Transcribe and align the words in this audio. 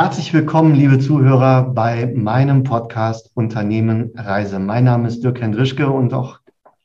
Herzlich 0.00 0.32
willkommen, 0.32 0.76
liebe 0.76 1.00
Zuhörer, 1.00 1.74
bei 1.74 2.06
meinem 2.14 2.62
Podcast 2.62 3.32
Unternehmen 3.34 4.12
Reise. 4.14 4.60
Mein 4.60 4.84
Name 4.84 5.08
ist 5.08 5.24
Dirk 5.24 5.40
Hendrischke 5.40 5.90
und 5.90 6.14
auch 6.14 6.38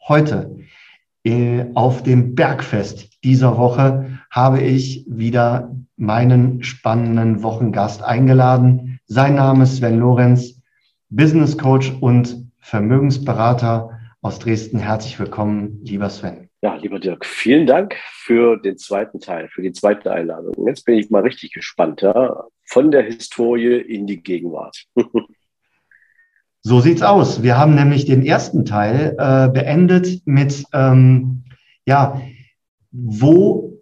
heute 0.08 0.58
äh, 1.24 1.64
auf 1.76 2.02
dem 2.02 2.34
Bergfest 2.34 3.24
dieser 3.24 3.56
Woche 3.60 4.18
habe 4.32 4.62
ich 4.62 5.06
wieder 5.08 5.76
meinen 5.96 6.64
spannenden 6.64 7.44
Wochengast 7.44 8.02
eingeladen. 8.02 9.00
Sein 9.06 9.36
Name 9.36 9.66
ist 9.66 9.76
Sven 9.76 10.00
Lorenz, 10.00 10.60
Business 11.12 11.56
Coach 11.56 11.94
und 12.02 12.48
Vermögensberater 12.62 13.92
aus 14.24 14.40
Dresden. 14.40 14.80
Herzlich 14.80 15.20
willkommen, 15.20 15.82
lieber 15.84 16.10
Sven. 16.10 16.43
Ja, 16.64 16.76
lieber 16.76 16.98
Dirk, 16.98 17.26
vielen 17.26 17.68
Dank 17.68 17.94
für 18.14 18.56
den 18.56 18.78
zweiten 18.78 19.20
Teil, 19.20 19.50
für 19.50 19.62
die 19.62 19.74
zweite 19.74 20.14
Einladung. 20.14 20.66
Jetzt 20.66 20.86
bin 20.86 20.98
ich 20.98 21.10
mal 21.10 21.22
richtig 21.22 21.52
gespannt, 21.52 22.02
ja? 22.02 22.46
von 22.64 22.90
der 22.90 23.04
Historie 23.04 23.82
in 23.82 24.08
die 24.08 24.24
Gegenwart. 24.24 24.86
so 26.62 26.80
sieht's 26.80 27.02
aus. 27.02 27.44
Wir 27.44 27.58
haben 27.58 27.76
nämlich 27.76 28.06
den 28.06 28.26
ersten 28.26 28.64
Teil 28.64 29.14
äh, 29.20 29.50
beendet 29.50 30.22
mit, 30.24 30.64
ähm, 30.72 31.44
ja, 31.86 32.22
wo 32.92 33.82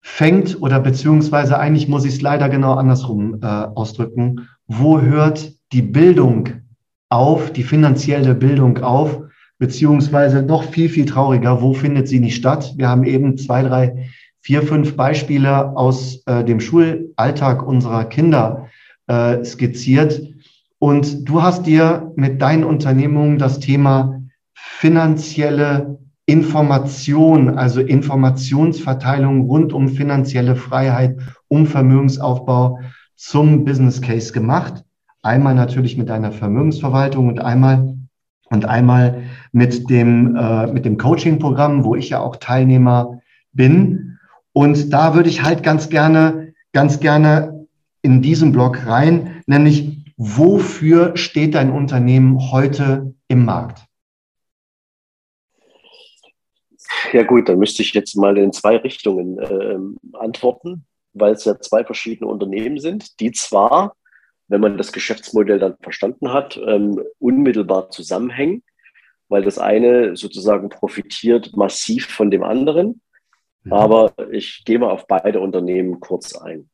fängt 0.00 0.62
oder 0.62 0.80
beziehungsweise 0.80 1.58
eigentlich 1.58 1.86
muss 1.86 2.06
ich 2.06 2.14
es 2.14 2.22
leider 2.22 2.48
genau 2.48 2.76
andersrum 2.76 3.40
äh, 3.42 3.46
ausdrücken, 3.46 4.48
wo 4.66 5.02
hört 5.02 5.52
die 5.72 5.82
Bildung 5.82 6.62
auf, 7.10 7.52
die 7.52 7.62
finanzielle 7.62 8.34
Bildung 8.34 8.78
auf 8.78 9.20
beziehungsweise 9.58 10.42
noch 10.42 10.64
viel, 10.64 10.88
viel 10.88 11.06
trauriger, 11.06 11.62
wo 11.62 11.72
findet 11.72 12.08
sie 12.08 12.20
nicht 12.20 12.36
statt? 12.36 12.74
Wir 12.76 12.88
haben 12.88 13.04
eben 13.04 13.36
zwei, 13.38 13.62
drei, 13.62 14.08
vier, 14.40 14.62
fünf 14.62 14.96
Beispiele 14.96 15.76
aus 15.76 16.22
äh, 16.26 16.44
dem 16.44 16.60
Schulalltag 16.60 17.66
unserer 17.66 18.04
Kinder 18.04 18.68
äh, 19.06 19.44
skizziert. 19.44 20.22
Und 20.78 21.28
du 21.28 21.42
hast 21.42 21.66
dir 21.66 22.12
mit 22.16 22.42
deinen 22.42 22.64
Unternehmungen 22.64 23.38
das 23.38 23.60
Thema 23.60 24.22
finanzielle 24.54 25.98
Information, 26.26 27.56
also 27.56 27.80
Informationsverteilung 27.80 29.42
rund 29.42 29.72
um 29.72 29.88
finanzielle 29.88 30.56
Freiheit, 30.56 31.18
um 31.48 31.66
Vermögensaufbau 31.66 32.80
zum 33.14 33.64
Business 33.64 34.02
Case 34.02 34.32
gemacht. 34.32 34.84
Einmal 35.22 35.54
natürlich 35.54 35.96
mit 35.96 36.08
deiner 36.08 36.32
Vermögensverwaltung 36.32 37.28
und 37.28 37.40
einmal 37.40 37.96
und 38.50 38.64
einmal 38.64 39.24
mit 39.52 39.90
dem, 39.90 40.36
äh, 40.36 40.66
mit 40.68 40.84
dem 40.84 40.98
Coaching-Programm, 40.98 41.84
wo 41.84 41.94
ich 41.94 42.10
ja 42.10 42.20
auch 42.20 42.36
Teilnehmer 42.36 43.20
bin. 43.52 44.18
Und 44.52 44.92
da 44.92 45.14
würde 45.14 45.28
ich 45.28 45.42
halt 45.42 45.62
ganz 45.62 45.88
gerne, 45.88 46.54
ganz 46.72 47.00
gerne 47.00 47.66
in 48.02 48.22
diesen 48.22 48.52
Blog 48.52 48.86
rein, 48.86 49.42
nämlich 49.46 50.04
wofür 50.16 51.16
steht 51.16 51.54
dein 51.54 51.70
Unternehmen 51.70 52.50
heute 52.50 53.14
im 53.28 53.44
Markt? 53.44 53.84
Ja 57.12 57.24
gut, 57.24 57.48
dann 57.48 57.58
müsste 57.58 57.82
ich 57.82 57.92
jetzt 57.94 58.16
mal 58.16 58.38
in 58.38 58.52
zwei 58.52 58.76
Richtungen 58.76 59.38
äh, 59.38 60.16
antworten, 60.18 60.84
weil 61.12 61.34
es 61.34 61.44
ja 61.44 61.58
zwei 61.58 61.84
verschiedene 61.84 62.30
Unternehmen 62.30 62.78
sind, 62.78 63.20
die 63.20 63.32
zwar 63.32 63.94
wenn 64.48 64.60
man 64.60 64.78
das 64.78 64.92
Geschäftsmodell 64.92 65.58
dann 65.58 65.76
verstanden 65.80 66.32
hat, 66.32 66.56
ähm, 66.56 67.02
unmittelbar 67.18 67.90
zusammenhängen, 67.90 68.62
weil 69.28 69.42
das 69.42 69.58
eine 69.58 70.16
sozusagen 70.16 70.68
profitiert 70.68 71.56
massiv 71.56 72.06
von 72.06 72.30
dem 72.30 72.42
anderen. 72.42 73.00
Mhm. 73.64 73.72
Aber 73.72 74.12
ich 74.30 74.62
gehe 74.64 74.78
mal 74.78 74.90
auf 74.90 75.06
beide 75.06 75.40
Unternehmen 75.40 76.00
kurz 76.00 76.36
ein. 76.36 76.70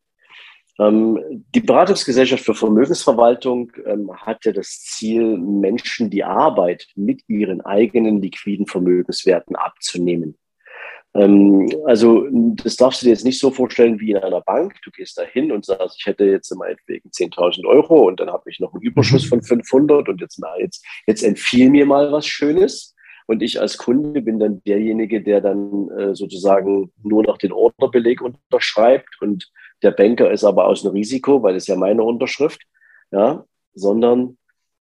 Ähm, 0.79 1.45
die 1.55 1.61
Beratungsgesellschaft 1.61 2.45
für 2.45 2.55
Vermögensverwaltung 2.55 3.73
ähm, 3.85 4.11
hat 4.15 4.45
ja 4.45 4.53
das 4.53 4.81
Ziel, 4.81 5.37
Menschen 5.39 6.11
die 6.11 6.25
Arbeit 6.25 6.89
mit 6.95 7.23
ihren 7.29 7.61
eigenen 7.61 8.23
liquiden 8.23 8.67
Vermögenswerten 8.67 9.57
abzunehmen. 9.57 10.39
Ähm, 11.15 11.69
also 11.87 12.27
das 12.31 12.77
darfst 12.77 13.03
du 13.03 13.07
dir 13.07 13.11
jetzt 13.11 13.25
nicht 13.25 13.39
so 13.39 13.51
vorstellen 13.51 14.01
wie 14.01 14.13
in 14.13 14.17
einer 14.17 14.41
Bank. 14.41 14.75
Du 14.83 14.91
gehst 14.91 15.19
da 15.19 15.23
hin 15.23 15.53
und 15.53 15.65
sagst, 15.65 15.97
ich 15.99 16.07
hätte 16.07 16.25
jetzt 16.25 16.55
meinetwegen 16.57 17.11
10.000 17.11 17.67
Euro 17.67 18.09
und 18.09 18.21
dann 18.21 18.31
habe 18.31 18.51
ich 18.51 18.61
noch 18.61 18.73
einen 18.73 18.83
Überschuss 18.83 19.25
mhm. 19.27 19.29
von 19.29 19.43
500 19.43 20.09
und 20.09 20.21
jetzt, 20.21 20.39
na, 20.41 20.59
jetzt, 20.59 20.85
jetzt 21.07 21.23
empfiehl 21.23 21.71
mir 21.71 21.87
mal 21.87 22.13
was 22.13 22.27
Schönes. 22.27 22.95
Und 23.27 23.41
ich 23.41 23.61
als 23.61 23.79
Kunde 23.79 24.21
bin 24.21 24.41
dann 24.41 24.63
derjenige, 24.65 25.23
der 25.23 25.41
dann 25.41 25.89
äh, 25.91 26.15
sozusagen 26.15 26.93
nur 27.03 27.23
noch 27.23 27.39
den 27.39 27.53
Orderbeleg 27.53 28.21
unterschreibt 28.21 29.21
und 29.21 29.51
der 29.83 29.93
Banker 29.93 30.31
ist 30.31 30.45
aber 30.45 30.67
aus 30.67 30.83
dem 30.83 30.93
Risiko, 30.93 31.43
weil 31.43 31.57
es 31.57 31.67
ja 31.67 31.77
meine 31.77 32.03
Unterschrift, 32.03 32.63
ja, 33.11 33.45
sondern 33.75 34.39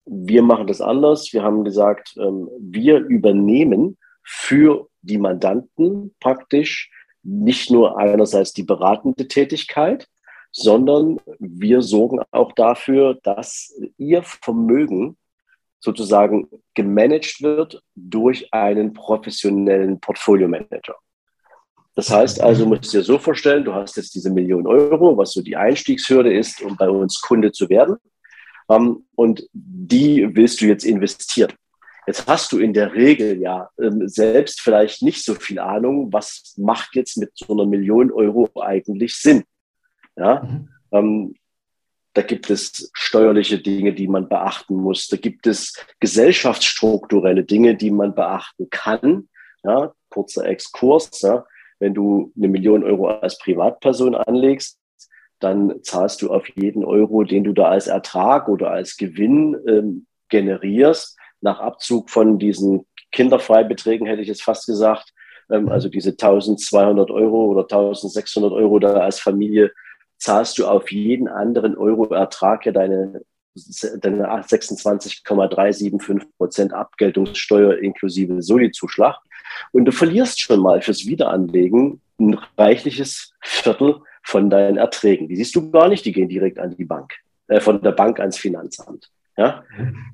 wir 0.06 0.44
machen 0.44 0.68
das 0.68 0.82
anders. 0.82 1.34
Wir 1.34 1.44
haben 1.44 1.64
gesagt, 1.64 2.16
ähm, 2.18 2.50
wir 2.60 3.00
übernehmen 3.00 3.98
für 4.24 4.88
die 5.06 5.18
Mandanten 5.18 6.16
praktisch 6.20 6.92
nicht 7.24 7.72
nur 7.72 7.98
einerseits 7.98 8.54
die 8.54 8.64
beratende 8.64 9.28
Tätigkeit, 9.28 10.08
sondern 10.52 11.20
wir 11.40 11.82
sorgen 11.82 12.22
auch 12.32 12.52
dafür, 12.54 13.20
dass 13.24 13.74
ihr 13.98 14.24
Vermögen 14.24 15.18
sozusagen 15.80 16.48
gemanagt 16.74 17.42
wird 17.42 17.82
durch 17.96 18.54
einen 18.54 18.94
professionellen 18.94 20.00
Portfolio-Manager. 20.00 20.96
Das 21.96 22.10
heißt 22.10 22.42
also, 22.42 22.66
musst 22.66 22.94
du 22.94 22.98
dir 22.98 23.04
so 23.04 23.18
vorstellen, 23.18 23.64
du 23.64 23.74
hast 23.74 23.96
jetzt 23.96 24.14
diese 24.16 24.30
Million 24.30 24.68
Euro, 24.68 25.18
was 25.18 25.32
so 25.32 25.42
die 25.42 25.56
Einstiegshürde 25.56 26.34
ist, 26.34 26.62
um 26.62 26.76
bei 26.76 26.90
uns 26.90 27.22
Kunde 27.22 27.52
zu 27.52 27.70
werden. 27.70 27.98
Ähm, 28.70 29.06
und 29.16 29.48
die 29.54 30.36
willst 30.36 30.60
du 30.62 30.66
jetzt 30.66 30.86
investieren. 30.86 31.54
Jetzt 32.08 32.28
hast 32.28 32.52
du 32.52 32.60
in 32.60 32.74
der 32.74 32.94
Regel 32.94 33.40
ja 33.40 33.70
ähm, 33.82 34.08
selbst 34.08 34.62
vielleicht 34.62 35.02
nicht 35.02 35.24
so 35.24 35.34
viel 35.34 35.60
Ahnung, 35.60 36.14
was 36.14 36.54
macht 36.58 36.96
jetzt 36.96 37.18
mit 37.18 37.32
so 37.34 37.54
einer 37.54 37.66
Million 37.66 38.12
Euro 38.12 38.50
eigentlich 38.62 39.16
Sinn. 39.16 39.44
Ja, 40.16 40.44
mhm. 40.44 40.70
ähm, 40.92 41.36
da 42.14 42.22
gibt 42.22 42.50
es 42.50 42.90
steuerliche 42.94 43.60
Dinge, 43.60 43.94
die 43.94 44.08
man 44.08 44.30
beachten 44.30 44.76
muss. 44.76 45.08
Da 45.08 45.18
gibt 45.18 45.48
es 45.48 45.74
gesellschaftsstrukturelle 46.00 47.44
Dinge, 47.44 47.76
die 47.76 47.92
man 47.92 48.16
beachten 48.16 48.70
kann. 48.70 49.28
Ja, 49.64 49.94
kurzer 50.10 50.46
Exkurs. 50.46 51.22
Ja. 51.22 51.46
Wenn 51.80 51.94
du 51.94 52.32
eine 52.38 52.48
Million 52.48 52.86
Euro 52.86 53.10
als 53.10 53.38
Privatperson 53.38 54.16
anlegst, 54.16 54.80
dann 55.40 55.84
zahlst 55.84 56.22
du 56.22 56.32
auf 56.32 56.48
jeden 56.56 56.86
Euro, 56.86 57.24
den 57.26 57.44
du 57.44 57.52
da 57.52 57.66
als 57.66 57.88
Ertrag 57.88 58.48
oder 58.48 58.72
als 58.72 58.96
Gewinn 58.96 59.58
ähm, 59.68 60.08
generierst, 60.30 61.18
nach 61.46 61.60
Abzug 61.60 62.10
von 62.10 62.38
diesen 62.40 62.86
Kinderfreibeträgen, 63.12 64.08
hätte 64.08 64.22
ich 64.22 64.28
jetzt 64.28 64.44
fast 64.44 64.66
gesagt, 64.66 65.14
ähm, 65.50 65.70
also 65.70 65.88
diese 65.88 66.12
1200 66.12 67.10
Euro 67.12 67.46
oder 67.46 67.62
1600 67.62 68.52
Euro 68.52 68.80
da 68.80 68.96
als 68.96 69.20
Familie, 69.20 69.72
zahlst 70.18 70.58
du 70.58 70.68
auf 70.68 70.92
jeden 70.92 71.28
anderen 71.28 71.78
Euro 71.78 72.14
Ertrag 72.14 72.66
ja 72.66 72.72
deine, 72.72 73.22
deine 74.02 74.44
26,375 74.44 76.38
Prozent 76.38 76.74
Abgeltungssteuer 76.74 77.78
inklusive 77.78 78.42
Soli-Zuschlag. 78.42 79.18
Und 79.72 79.86
du 79.86 79.92
verlierst 79.92 80.42
schon 80.42 80.62
mal 80.62 80.82
fürs 80.82 81.06
Wiederanlegen 81.06 82.02
ein 82.20 82.40
reichliches 82.58 83.34
Viertel 83.42 84.02
von 84.24 84.50
deinen 84.50 84.78
Erträgen. 84.78 85.28
Die 85.28 85.36
siehst 85.36 85.56
du 85.56 85.70
gar 85.70 85.90
nicht, 85.90 86.06
die 86.06 86.12
gehen 86.12 86.30
direkt 86.30 86.58
an 86.58 86.76
die 86.76 86.86
Bank, 86.86 87.14
äh, 87.48 87.60
von 87.60 87.82
der 87.82 87.92
Bank 87.92 88.20
ans 88.20 88.38
Finanzamt. 88.38 89.12
Ja? 89.38 89.64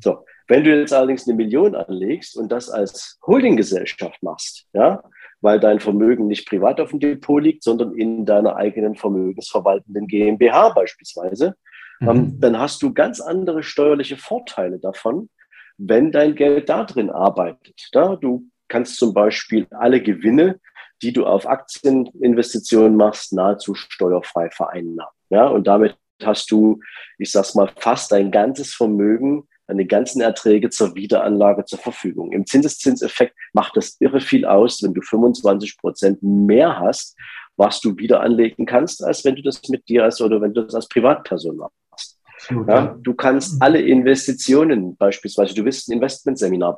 So. 0.01 0.25
Wenn 0.47 0.63
du 0.63 0.75
jetzt 0.75 0.93
allerdings 0.93 1.27
eine 1.27 1.35
Million 1.35 1.75
anlegst 1.75 2.35
und 2.37 2.51
das 2.51 2.69
als 2.69 3.19
Holdinggesellschaft 3.25 4.21
machst, 4.21 4.65
ja, 4.73 5.03
weil 5.41 5.59
dein 5.59 5.79
Vermögen 5.79 6.27
nicht 6.27 6.47
privat 6.47 6.79
auf 6.79 6.91
dem 6.91 6.99
Depot 6.99 7.41
liegt, 7.41 7.63
sondern 7.63 7.95
in 7.95 8.25
deiner 8.25 8.55
eigenen 8.55 8.95
vermögensverwaltenden 8.95 10.07
GmbH 10.07 10.69
beispielsweise, 10.69 11.55
mhm. 11.99 12.09
ähm, 12.09 12.39
dann 12.39 12.59
hast 12.59 12.81
du 12.83 12.93
ganz 12.93 13.19
andere 13.19 13.63
steuerliche 13.63 14.17
Vorteile 14.17 14.79
davon, 14.79 15.29
wenn 15.77 16.11
dein 16.11 16.35
Geld 16.35 16.69
da 16.69 16.83
drin 16.83 17.09
arbeitet. 17.09 17.89
Ja? 17.93 18.15
Du 18.15 18.45
kannst 18.67 18.97
zum 18.97 19.13
Beispiel 19.13 19.67
alle 19.71 20.01
Gewinne, 20.01 20.59
die 21.01 21.11
du 21.11 21.25
auf 21.25 21.47
Aktieninvestitionen 21.47 22.95
machst, 22.95 23.33
nahezu 23.33 23.73
steuerfrei 23.73 24.49
vereinnahmen. 24.51 25.13
Ja? 25.29 25.47
Und 25.47 25.65
damit 25.65 25.97
hast 26.23 26.51
du, 26.51 26.79
ich 27.17 27.31
sag's 27.31 27.55
mal, 27.55 27.71
fast 27.77 28.11
dein 28.11 28.31
ganzes 28.31 28.75
Vermögen 28.75 29.47
deine 29.71 29.85
ganzen 29.85 30.21
Erträge 30.21 30.69
zur 30.69 30.95
Wiederanlage 30.95 31.63
zur 31.63 31.79
Verfügung. 31.79 32.33
Im 32.33 32.45
Zinseszinseffekt 32.45 33.35
macht 33.53 33.77
das 33.77 33.95
irre 33.99 34.19
viel 34.19 34.45
aus, 34.45 34.83
wenn 34.83 34.93
du 34.93 35.01
25 35.01 35.77
Prozent 35.77 36.21
mehr 36.21 36.77
hast, 36.77 37.17
was 37.55 37.79
du 37.79 37.97
wieder 37.97 38.19
anlegen 38.21 38.65
kannst, 38.65 39.03
als 39.03 39.23
wenn 39.23 39.35
du 39.35 39.41
das 39.41 39.61
mit 39.69 39.87
dir 39.87 40.03
als 40.03 40.21
oder 40.21 40.41
wenn 40.41 40.53
du 40.53 40.63
das 40.63 40.75
als 40.75 40.89
Privatperson 40.89 41.55
machst. 41.57 42.19
Ja, 42.49 42.97
du 43.01 43.13
kannst 43.13 43.61
alle 43.61 43.81
Investitionen, 43.81 44.97
beispielsweise, 44.97 45.53
du 45.53 45.63
willst 45.63 45.87
ein 45.87 45.93
Investmentseminar 45.93 46.77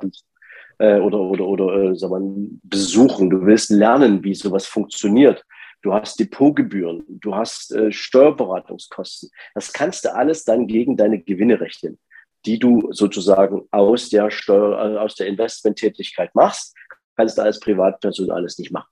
äh, 0.77 0.99
oder, 0.99 1.19
oder, 1.19 1.47
oder 1.47 1.73
äh, 1.75 1.95
sag 1.95 2.11
mal, 2.11 2.21
besuchen, 2.63 3.29
du 3.29 3.45
willst 3.45 3.71
lernen, 3.71 4.23
wie 4.23 4.35
sowas 4.35 4.65
funktioniert. 4.65 5.43
du 5.81 5.93
hast 5.93 6.19
Depotgebühren, 6.19 7.03
du 7.07 7.35
hast 7.35 7.71
äh, 7.73 7.91
Steuerberatungskosten. 7.91 9.29
Das 9.55 9.73
kannst 9.73 10.05
du 10.05 10.13
alles 10.13 10.43
dann 10.43 10.67
gegen 10.67 10.97
deine 10.97 11.19
Gewinne 11.19 11.59
rechnen, 11.59 11.97
die 12.45 12.59
du 12.59 12.91
sozusagen 12.91 13.67
aus 13.71 14.09
der 14.09 14.31
Steuer, 14.31 14.95
äh, 14.95 14.97
aus 14.97 15.15
der 15.15 15.27
Investmenttätigkeit 15.27 16.33
machst, 16.35 16.75
kannst 17.15 17.37
du 17.37 17.41
als 17.41 17.59
Privatperson 17.59 18.31
alles 18.31 18.57
nicht 18.57 18.71
machen. 18.71 18.89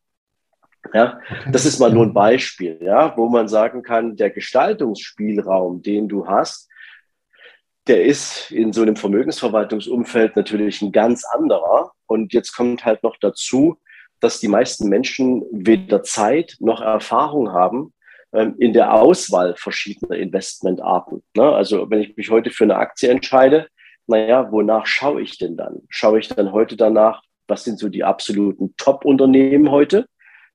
Ja, 0.94 1.20
das 1.52 1.66
ist 1.66 1.80
mal 1.80 1.92
nur 1.92 2.06
ein 2.06 2.14
Beispiel, 2.14 2.80
ja, 2.82 3.16
wo 3.16 3.30
man 3.30 3.48
sagen 3.48 3.84
kann, 3.84 4.16
der 4.16 4.32
Gestaltungsspielraum, 4.32 5.84
den 5.84 6.08
du 6.08 6.26
hast, 6.26 6.70
der 7.88 8.04
ist 8.04 8.52
in 8.52 8.74
so 8.74 8.82
einem 8.82 8.96
Vermögensverwaltungsumfeld 8.96 10.36
natürlich 10.36 10.82
ein 10.82 10.92
ganz 10.92 11.24
anderer. 11.26 11.92
Und 12.08 12.34
jetzt 12.34 12.56
kommt 12.56 12.86
halt 12.86 13.04
noch 13.04 13.18
dazu, 13.20 13.78
dass 14.20 14.40
die 14.40 14.48
meisten 14.48 14.90
Menschen 14.90 15.44
weder 15.52 16.04
Zeit 16.04 16.56
noch 16.60 16.82
Erfahrung 16.82 17.52
haben 17.52 17.94
in 18.32 18.72
der 18.74 18.94
Auswahl 18.94 19.56
verschiedener 19.58 20.16
Investmentarten. 20.16 21.22
Ne? 21.36 21.44
Also 21.44 21.90
wenn 21.90 22.00
ich 22.00 22.16
mich 22.16 22.30
heute 22.30 22.50
für 22.50 22.64
eine 22.64 22.78
Aktie 22.78 23.10
entscheide, 23.10 23.68
naja, 24.08 24.52
wonach 24.52 24.86
schaue 24.86 25.22
ich 25.22 25.38
denn 25.38 25.58
dann? 25.58 25.82
Schaue 25.90 26.20
ich 26.20 26.28
dann 26.30 26.52
heute 26.52 26.78
danach, 26.78 27.22
was 27.48 27.64
sind 27.64 27.80
so 27.80 27.90
die 27.90 28.04
absoluten 28.04 28.74
Top-Unternehmen 28.78 29.70
heute? 29.70 30.06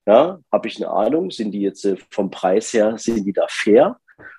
Ja, 0.06 0.38
habe 0.52 0.68
ich 0.68 0.76
eine 0.76 0.90
Ahnung, 0.90 1.30
sind 1.30 1.50
die 1.50 1.60
jetzt 1.60 1.84
äh, 1.84 1.96
vom 2.10 2.30
Preis 2.30 2.72
her, 2.72 2.96
sind 2.96 3.24
die 3.24 3.32
da 3.32 3.46
fair? 3.48 3.96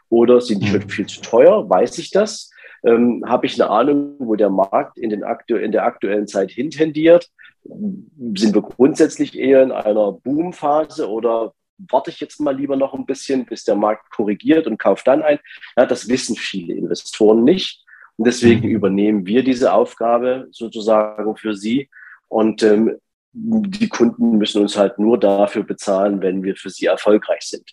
Oder 0.10 0.40
sind 0.40 0.63
die 0.63 0.68
schon 0.68 0.81
mhm. 0.81 0.90
viel 0.90 1.06
zu 1.06 1.22
teuer? 1.22 1.69
Weiß 1.69 1.98
ich 1.98 2.10
das? 2.12 2.50
Ähm, 2.86 3.24
habe 3.28 3.45
ich 3.45 3.62
eine 3.62 3.69
Ahnung, 3.69 4.16
wo 4.19 4.36
der 4.36 4.50
Markt 4.50 4.98
in, 4.98 5.10
den 5.10 5.24
aktu 5.24 5.56
in 5.56 5.72
der 5.72 5.83
aktuellen 5.83 6.28
Zeit 6.28 6.51
hintendiert? 6.51 7.30
Sind 7.63 8.56
wir 8.56 8.62
grundsätzlich 8.62 9.38
eher 9.38 9.62
in 9.62 9.74
einer 9.74 10.13
Boomphase 10.13 11.10
oder 11.10 11.54
warte 11.77 12.12
ich 12.12 12.19
jetzt 12.19 12.39
mal 12.39 12.56
lieber 12.56 12.75
noch 12.75 12.94
ein 12.94 13.06
bisschen, 13.06 13.45
bis 13.45 13.63
der 13.63 13.75
Markt 13.75 14.12
korrigiert 14.12 14.68
und 14.68 14.77
kaufe 14.77 15.03
dann 15.06 15.21
ein? 15.21 15.39
Ja, 15.75 15.85
das 15.85 16.07
wissen 16.07 16.35
viele 16.35 16.74
Investoren 16.74 17.44
nicht. 17.44 17.83
Und 18.18 18.25
deswegen 18.27 18.68
mhm. 18.68 18.75
übernehmen 18.75 19.25
wir 19.25 19.44
diese 19.44 19.74
Aufgabe 19.74 20.47
sozusagen 20.51 21.38
für 21.38 21.53
sie. 21.53 21.89
Und 22.27 22.63
ähm, 22.63 22.97
die 23.31 23.88
Kunden 23.88 24.38
müssen 24.38 24.62
uns 24.62 24.77
halt 24.77 24.97
nur 24.97 25.19
dafür 25.19 25.63
bezahlen, 25.63 26.21
wenn 26.21 26.44
wir 26.44 26.56
für 26.56 26.69
sie 26.69 26.88
erfolgreich 26.88 27.41
sind. 27.41 27.71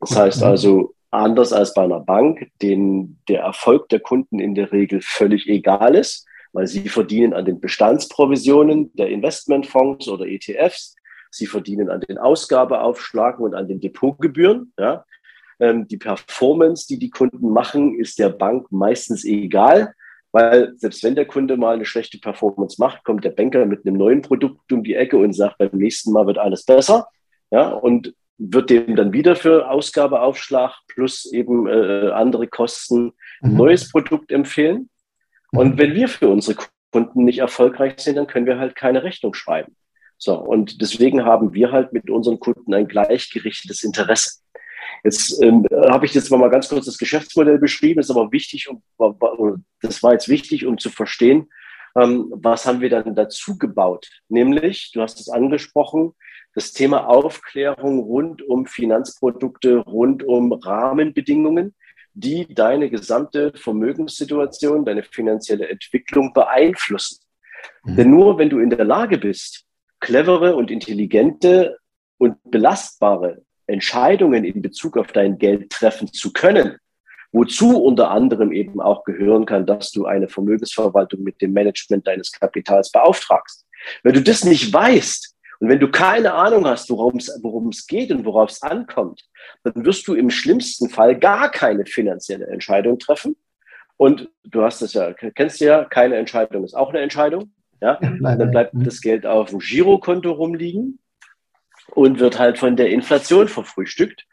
Das 0.00 0.16
heißt 0.16 0.42
also, 0.42 0.94
anders 1.10 1.52
als 1.52 1.74
bei 1.74 1.82
einer 1.82 2.00
Bank, 2.00 2.50
denen 2.62 3.20
der 3.28 3.40
Erfolg 3.42 3.88
der 3.88 4.00
Kunden 4.00 4.38
in 4.38 4.54
der 4.54 4.72
Regel 4.72 5.00
völlig 5.02 5.48
egal 5.48 5.94
ist, 5.94 6.26
weil 6.52 6.66
sie 6.66 6.88
verdienen 6.88 7.34
an 7.34 7.44
den 7.44 7.60
Bestandsprovisionen 7.60 8.90
der 8.94 9.08
Investmentfonds 9.08 10.08
oder 10.08 10.26
ETFs, 10.26 10.94
sie 11.30 11.46
verdienen 11.46 11.90
an 11.90 12.00
den 12.00 12.18
Ausgabeaufschlagen 12.18 13.44
und 13.44 13.54
an 13.54 13.68
den 13.68 13.80
Depotgebühren. 13.80 14.72
Ja. 14.78 15.04
Ähm, 15.60 15.88
die 15.88 15.96
Performance, 15.96 16.86
die 16.88 16.98
die 16.98 17.10
Kunden 17.10 17.50
machen, 17.50 17.98
ist 17.98 18.18
der 18.18 18.28
Bank 18.30 18.66
meistens 18.70 19.24
egal. 19.24 19.94
Weil 20.30 20.74
selbst 20.76 21.02
wenn 21.02 21.14
der 21.14 21.26
Kunde 21.26 21.56
mal 21.56 21.74
eine 21.74 21.86
schlechte 21.86 22.18
Performance 22.18 22.76
macht, 22.78 23.02
kommt 23.04 23.24
der 23.24 23.30
Banker 23.30 23.64
mit 23.64 23.86
einem 23.86 23.96
neuen 23.96 24.22
Produkt 24.22 24.70
um 24.72 24.84
die 24.84 24.94
Ecke 24.94 25.16
und 25.16 25.32
sagt, 25.32 25.58
beim 25.58 25.70
nächsten 25.72 26.12
Mal 26.12 26.26
wird 26.26 26.38
alles 26.38 26.64
besser. 26.64 27.08
Ja, 27.50 27.70
und 27.70 28.14
wird 28.36 28.70
dem 28.70 28.94
dann 28.94 29.12
wieder 29.12 29.36
für 29.36 29.68
Ausgabeaufschlag 29.68 30.72
plus 30.86 31.24
eben 31.32 31.66
äh, 31.66 32.10
andere 32.10 32.46
Kosten 32.46 33.12
ein 33.42 33.52
mhm. 33.52 33.56
neues 33.56 33.90
Produkt 33.90 34.30
empfehlen. 34.30 34.90
Und 35.50 35.74
mhm. 35.74 35.78
wenn 35.78 35.94
wir 35.94 36.08
für 36.08 36.28
unsere 36.28 36.58
Kunden 36.92 37.24
nicht 37.24 37.38
erfolgreich 37.38 37.98
sind, 37.98 38.16
dann 38.16 38.26
können 38.26 38.46
wir 38.46 38.58
halt 38.58 38.76
keine 38.76 39.02
Rechnung 39.02 39.34
schreiben. 39.34 39.74
So, 40.18 40.36
und 40.36 40.82
deswegen 40.82 41.24
haben 41.24 41.54
wir 41.54 41.70
halt 41.70 41.92
mit 41.92 42.10
unseren 42.10 42.40
Kunden 42.40 42.74
ein 42.74 42.88
gleichgerichtetes 42.88 43.84
Interesse. 43.84 44.40
Jetzt 45.04 45.40
ähm, 45.42 45.64
habe 45.88 46.06
ich 46.06 46.14
jetzt 46.14 46.30
mal 46.30 46.50
ganz 46.50 46.68
kurz 46.68 46.86
das 46.86 46.98
Geschäftsmodell 46.98 47.58
beschrieben, 47.58 48.00
ist 48.00 48.10
aber 48.10 48.32
wichtig, 48.32 48.68
um, 48.68 48.82
das 49.80 50.02
war 50.02 50.12
jetzt 50.12 50.28
wichtig, 50.28 50.66
um 50.66 50.76
zu 50.76 50.90
verstehen, 50.90 51.48
ähm, 51.96 52.32
was 52.34 52.66
haben 52.66 52.80
wir 52.80 52.90
dann 52.90 53.14
dazu 53.14 53.58
gebaut? 53.58 54.08
Nämlich, 54.28 54.90
du 54.92 55.02
hast 55.02 55.20
es 55.20 55.28
angesprochen, 55.28 56.14
das 56.54 56.72
Thema 56.72 57.08
Aufklärung 57.08 58.00
rund 58.00 58.42
um 58.42 58.66
Finanzprodukte, 58.66 59.78
rund 59.78 60.24
um 60.24 60.52
Rahmenbedingungen, 60.52 61.74
die 62.14 62.52
deine 62.52 62.90
gesamte 62.90 63.52
Vermögenssituation, 63.54 64.84
deine 64.84 65.04
finanzielle 65.04 65.68
Entwicklung 65.68 66.32
beeinflussen. 66.32 67.20
Mhm. 67.84 67.96
Denn 67.96 68.10
nur 68.10 68.38
wenn 68.38 68.50
du 68.50 68.58
in 68.58 68.70
der 68.70 68.84
Lage 68.84 69.18
bist, 69.18 69.67
clevere 70.00 70.56
und 70.56 70.70
intelligente 70.70 71.78
und 72.18 72.36
belastbare 72.44 73.42
Entscheidungen 73.66 74.44
in 74.44 74.62
Bezug 74.62 74.96
auf 74.96 75.12
dein 75.12 75.38
Geld 75.38 75.70
treffen 75.70 76.12
zu 76.12 76.32
können, 76.32 76.78
wozu 77.32 77.82
unter 77.82 78.10
anderem 78.10 78.52
eben 78.52 78.80
auch 78.80 79.04
gehören 79.04 79.44
kann, 79.44 79.66
dass 79.66 79.92
du 79.92 80.06
eine 80.06 80.28
Vermögensverwaltung 80.28 81.22
mit 81.22 81.40
dem 81.42 81.52
Management 81.52 82.06
deines 82.06 82.32
Kapitals 82.32 82.90
beauftragst. 82.90 83.66
Wenn 84.02 84.14
du 84.14 84.22
das 84.22 84.44
nicht 84.44 84.72
weißt 84.72 85.36
und 85.60 85.68
wenn 85.68 85.80
du 85.80 85.90
keine 85.90 86.34
Ahnung 86.34 86.66
hast, 86.66 86.88
worum 86.90 87.18
es, 87.18 87.86
geht 87.86 88.10
und 88.10 88.24
worauf 88.24 88.50
es 88.50 88.62
ankommt, 88.62 89.22
dann 89.64 89.84
wirst 89.84 90.06
du 90.08 90.14
im 90.14 90.30
schlimmsten 90.30 90.88
Fall 90.88 91.18
gar 91.18 91.50
keine 91.50 91.84
finanzielle 91.84 92.46
Entscheidung 92.46 92.98
treffen. 92.98 93.36
Und 93.96 94.30
du 94.44 94.62
hast 94.62 94.80
es 94.80 94.94
ja, 94.94 95.12
kennst 95.12 95.60
du 95.60 95.66
ja, 95.66 95.84
keine 95.84 96.16
Entscheidung 96.16 96.64
ist 96.64 96.74
auch 96.74 96.90
eine 96.90 97.00
Entscheidung. 97.00 97.52
Ja, 97.80 97.98
dann 98.00 98.50
bleibt 98.50 98.72
das 98.74 99.00
Geld 99.00 99.26
auf 99.26 99.50
dem 99.50 99.60
Girokonto 99.60 100.32
rumliegen 100.32 100.98
und 101.90 102.18
wird 102.18 102.38
halt 102.38 102.58
von 102.58 102.76
der 102.76 102.90
Inflation 102.90 103.48
verfrühstückt. 103.48 104.26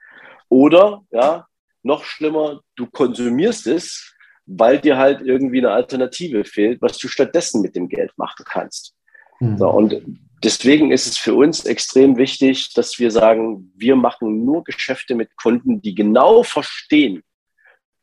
Oder, 0.50 1.04
ja, 1.12 1.48
noch 1.84 2.04
schlimmer, 2.04 2.62
du 2.76 2.88
konsumierst 2.88 3.68
es, 3.68 4.16
weil 4.46 4.80
dir 4.80 4.98
halt 4.98 5.22
irgendwie 5.22 5.60
eine 5.60 5.72
Alternative 5.72 6.46
fehlt, 6.46 6.82
was 6.82 6.98
du 6.98 7.08
stattdessen 7.08 7.62
mit 7.62 7.76
dem 7.76 7.88
Geld 7.88 8.12
machen 8.18 8.46
kannst. 8.48 8.96
Mhm. 9.40 9.58
So, 9.58 9.70
und 9.70 10.02
deswegen 10.44 10.92
ist 10.92 11.08
es 11.08 11.18
für 11.18 11.34
uns 11.36 11.66
extrem 11.66 12.18
wichtig, 12.18 12.74
dass 12.74 13.00
wir 13.00 13.12
sagen, 13.12 13.72
wir 13.76 13.96
machen 13.96 14.46
nur 14.46 14.64
Geschäfte 14.64 15.16
mit 15.16 15.36
Kunden, 15.38 15.82
die 15.82 15.96
genau 15.96 16.44
verstehen, 16.44 17.24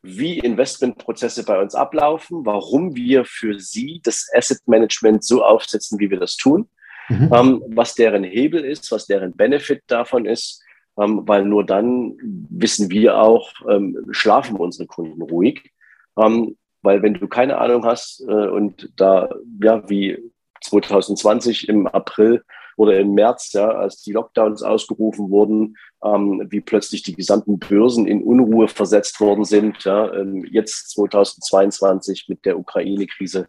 wie 0.03 0.37
Investmentprozesse 0.39 1.43
bei 1.43 1.59
uns 1.59 1.75
ablaufen, 1.75 2.45
warum 2.45 2.95
wir 2.95 3.25
für 3.25 3.59
sie 3.59 4.01
das 4.03 4.29
Asset 4.35 4.59
Management 4.67 5.23
so 5.23 5.43
aufsetzen, 5.43 5.99
wie 5.99 6.11
wir 6.11 6.19
das 6.19 6.35
tun 6.35 6.67
mhm. 7.09 7.31
ähm, 7.33 7.63
was 7.67 7.95
deren 7.95 8.23
Hebel 8.23 8.63
ist, 8.63 8.91
was 8.91 9.05
deren 9.05 9.33
Benefit 9.33 9.83
davon 9.87 10.25
ist, 10.25 10.61
ähm, 10.97 11.21
weil 11.25 11.45
nur 11.45 11.65
dann 11.65 12.15
wissen 12.49 12.91
wir 12.91 13.19
auch, 13.19 13.51
ähm, 13.69 13.97
schlafen 14.11 14.57
unsere 14.57 14.87
Kunden 14.87 15.21
ruhig. 15.21 15.71
Ähm, 16.17 16.57
weil 16.81 17.01
wenn 17.01 17.13
du 17.13 17.27
keine 17.27 17.57
Ahnung 17.59 17.85
hast 17.85 18.21
äh, 18.27 18.47
und 18.47 18.91
da, 18.97 19.29
ja, 19.61 19.87
wie 19.89 20.17
2020 20.61 21.69
im 21.69 21.87
April 21.87 22.43
oder 22.77 22.99
im 22.99 23.13
März, 23.13 23.53
ja, 23.53 23.69
als 23.69 24.01
die 24.01 24.13
Lockdowns 24.13 24.63
ausgerufen 24.63 25.29
wurden, 25.29 25.77
ähm, 26.03 26.45
wie 26.49 26.61
plötzlich 26.61 27.03
die 27.03 27.15
gesamten 27.15 27.59
Börsen 27.59 28.07
in 28.07 28.23
Unruhe 28.23 28.67
versetzt 28.67 29.19
worden 29.19 29.45
sind. 29.45 29.83
Ja, 29.83 30.13
ähm, 30.13 30.45
jetzt 30.51 30.91
2022 30.91 32.25
mit 32.27 32.45
der 32.45 32.57
Ukraine-Krise, 32.57 33.47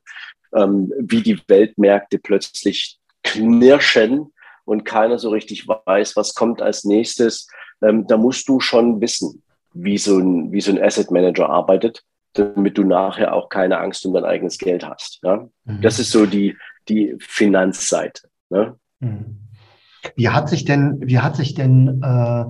ähm, 0.54 0.92
wie 0.98 1.22
die 1.22 1.40
Weltmärkte 1.48 2.18
plötzlich 2.18 2.98
knirschen 3.22 4.32
und 4.64 4.84
keiner 4.84 5.18
so 5.18 5.30
richtig 5.30 5.66
weiß, 5.68 6.16
was 6.16 6.34
kommt 6.34 6.62
als 6.62 6.84
nächstes, 6.84 7.48
ähm, 7.82 8.06
da 8.06 8.16
musst 8.16 8.48
du 8.48 8.60
schon 8.60 9.00
wissen, 9.00 9.42
wie 9.72 9.98
so, 9.98 10.18
ein, 10.18 10.52
wie 10.52 10.60
so 10.60 10.70
ein 10.70 10.82
Asset 10.82 11.10
Manager 11.10 11.48
arbeitet, 11.48 12.02
damit 12.34 12.78
du 12.78 12.84
nachher 12.84 13.32
auch 13.34 13.48
keine 13.48 13.78
Angst 13.78 14.06
um 14.06 14.14
dein 14.14 14.24
eigenes 14.24 14.58
Geld 14.58 14.84
hast. 14.86 15.20
Ja? 15.22 15.48
Mhm. 15.64 15.80
Das 15.80 15.98
ist 15.98 16.10
so 16.10 16.26
die, 16.26 16.56
die 16.88 17.16
Finanzseite. 17.18 18.28
Ne? 18.50 18.78
Mhm. 19.04 19.38
Wie 20.16 20.28
hat 20.28 20.48
sich 20.48 20.64
denn, 20.64 21.00
wie 21.02 21.18
hat 21.18 21.36
sich 21.36 21.54
denn 21.54 22.02
äh, 22.02 22.44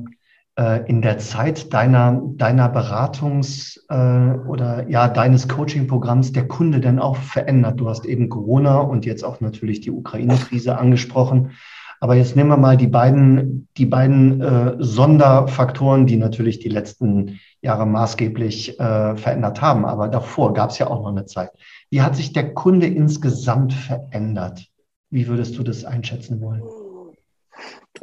äh, 0.57 0.89
in 0.89 1.03
der 1.03 1.19
Zeit 1.19 1.73
deiner, 1.73 2.21
deiner 2.37 2.73
Beratungs- 2.73 3.79
äh, 3.89 4.39
oder 4.49 4.89
ja, 4.89 5.09
deines 5.09 5.49
Coaching-Programms 5.49 6.33
der 6.33 6.49
Kunde 6.49 6.81
denn 6.81 6.99
auch 6.99 7.17
verändert? 7.17 7.81
Du 7.81 7.89
hast 7.89 8.05
eben 8.05 8.29
Corona 8.29 8.79
und 8.79 9.07
jetzt 9.07 9.25
auch 9.25 9.41
natürlich 9.41 9.81
die 9.81 9.91
Ukraine-Krise 9.91 10.79
angesprochen. 10.79 11.53
Aber 12.01 12.17
jetzt 12.17 12.37
nehmen 12.37 12.51
wir 12.51 12.57
mal 12.57 12.77
die 12.77 12.89
beiden, 12.89 13.69
die 13.77 13.87
beiden 13.87 14.41
äh, 14.41 14.75
Sonderfaktoren, 14.79 16.07
die 16.07 16.17
natürlich 16.17 16.59
die 16.59 16.69
letzten 16.69 17.39
Jahre 17.63 17.87
maßgeblich 17.87 18.79
äh, 18.79 19.17
verändert 19.17 19.63
haben. 19.63 19.87
Aber 19.87 20.09
davor 20.09 20.53
gab 20.53 20.71
es 20.71 20.79
ja 20.79 20.89
auch 20.89 21.03
noch 21.03 21.11
eine 21.11 21.25
Zeit. 21.25 21.51
Wie 21.89 22.03
hat 22.03 22.17
sich 22.17 22.33
der 22.33 22.53
Kunde 22.53 22.87
insgesamt 22.89 23.73
verändert? 23.73 24.69
Wie 25.15 25.29
würdest 25.29 25.57
du 25.57 25.63
das 25.63 25.85
einschätzen 25.85 26.41
wollen? 26.41 26.65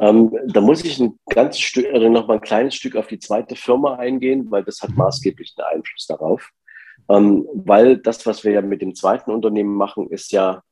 Ähm, 0.00 0.34
da 0.46 0.62
muss 0.62 0.82
ich 0.82 0.98
ein 0.98 1.18
ganz 1.28 1.58
Stück 1.58 1.92
oder 1.92 2.08
noch 2.08 2.26
mal 2.26 2.36
ein 2.36 2.40
kleines 2.40 2.74
Stück 2.74 2.96
auf 2.96 3.06
die 3.06 3.18
zweite 3.18 3.54
Firma 3.54 3.96
eingehen, 3.96 4.50
weil 4.50 4.64
das 4.64 4.80
hat 4.80 4.88
mhm. 4.92 4.96
maßgeblich 4.96 5.52
einen 5.58 5.76
Einfluss 5.76 6.06
darauf. 6.06 6.48
Ähm, 7.10 7.46
weil 7.52 7.98
das, 7.98 8.24
was 8.24 8.44
wir 8.44 8.52
ja 8.52 8.62
mit 8.62 8.80
dem 8.80 8.94
zweiten 8.94 9.30
Unternehmen 9.30 9.74
machen, 9.74 10.08
ist 10.08 10.32
ja, 10.32 10.62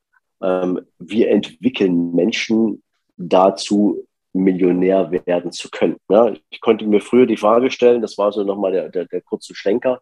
ähm, 0.41 0.81
wir 0.97 1.29
entwickeln 1.29 2.15
Menschen 2.15 2.81
dazu, 3.17 4.07
Millionär 4.33 5.11
werden 5.11 5.51
zu 5.51 5.69
können. 5.69 5.97
Ja, 6.09 6.33
ich 6.49 6.59
konnte 6.59 6.87
mir 6.87 7.01
früher 7.01 7.27
die 7.27 7.37
Frage 7.37 7.69
stellen, 7.69 8.01
das 8.01 8.17
war 8.17 8.31
so 8.31 8.43
nochmal 8.43 8.71
der, 8.71 8.89
der, 8.89 9.05
der 9.05 9.21
kurze 9.21 9.53
Schlenker. 9.53 10.01